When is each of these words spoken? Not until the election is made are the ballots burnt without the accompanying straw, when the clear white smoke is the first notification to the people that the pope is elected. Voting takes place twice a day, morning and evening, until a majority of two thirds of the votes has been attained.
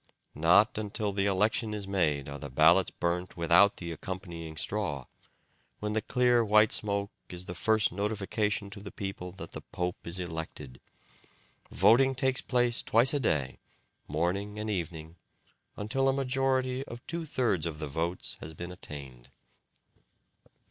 Not 0.33 0.79
until 0.79 1.11
the 1.11 1.27
election 1.27 1.75
is 1.75 1.87
made 1.87 2.27
are 2.27 2.39
the 2.39 2.49
ballots 2.49 2.89
burnt 2.89 3.37
without 3.37 3.77
the 3.77 3.91
accompanying 3.91 4.57
straw, 4.57 5.05
when 5.77 5.93
the 5.93 6.01
clear 6.01 6.43
white 6.43 6.71
smoke 6.71 7.11
is 7.29 7.45
the 7.45 7.53
first 7.53 7.91
notification 7.91 8.71
to 8.71 8.79
the 8.79 8.89
people 8.89 9.31
that 9.33 9.51
the 9.51 9.61
pope 9.61 10.07
is 10.07 10.17
elected. 10.19 10.81
Voting 11.69 12.15
takes 12.15 12.41
place 12.41 12.81
twice 12.81 13.13
a 13.13 13.19
day, 13.19 13.59
morning 14.07 14.57
and 14.57 14.71
evening, 14.71 15.17
until 15.77 16.09
a 16.09 16.13
majority 16.13 16.83
of 16.85 17.05
two 17.05 17.27
thirds 17.27 17.67
of 17.67 17.77
the 17.77 17.85
votes 17.85 18.37
has 18.39 18.55
been 18.55 18.71
attained. 18.71 19.29